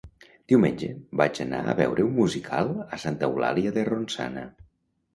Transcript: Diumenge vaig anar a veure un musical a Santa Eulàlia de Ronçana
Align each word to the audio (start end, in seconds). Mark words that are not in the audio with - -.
Diumenge 0.53 0.89
vaig 1.21 1.37
anar 1.45 1.59
a 1.67 1.77
veure 1.81 2.07
un 2.07 2.17
musical 2.23 2.75
a 2.99 3.03
Santa 3.07 3.31
Eulàlia 3.31 3.79
de 3.81 3.89
Ronçana 3.95 4.51